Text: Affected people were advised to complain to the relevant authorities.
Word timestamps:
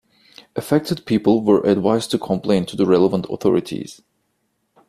Affected 0.55 1.05
people 1.05 1.43
were 1.43 1.61
advised 1.61 2.09
to 2.09 2.17
complain 2.17 2.65
to 2.65 2.75
the 2.75 2.87
relevant 2.87 3.27
authorities. 3.29 4.01